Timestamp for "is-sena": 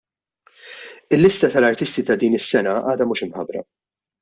2.39-2.75